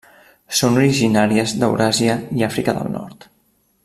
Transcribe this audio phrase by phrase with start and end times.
[0.59, 3.29] Són originàries d'Euràsia i l'Àfrica del nord.